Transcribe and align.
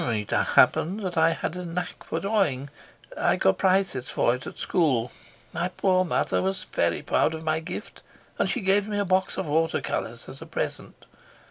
"It 0.03 0.31
happened 0.31 1.01
that 1.01 1.15
I 1.15 1.29
had 1.33 1.55
a 1.55 1.63
knack 1.63 2.05
for 2.05 2.19
drawing. 2.19 2.71
I 3.15 3.35
got 3.35 3.59
prizes 3.59 4.09
for 4.09 4.33
it 4.33 4.47
at 4.47 4.57
school. 4.57 5.11
My 5.53 5.67
poor 5.67 6.03
mother 6.03 6.41
was 6.41 6.63
very 6.63 7.03
proud 7.03 7.35
of 7.35 7.43
my 7.43 7.59
gift, 7.59 8.01
and 8.39 8.49
she 8.49 8.61
gave 8.61 8.87
me 8.87 8.97
a 8.97 9.05
box 9.05 9.37
of 9.37 9.47
water 9.47 9.79
colours 9.79 10.27
as 10.27 10.41
a 10.41 10.47
present. 10.47 11.05